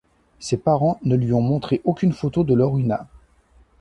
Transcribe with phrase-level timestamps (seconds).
[0.39, 3.07] Ses parents ne lui ont montré aucune photo de Loruna.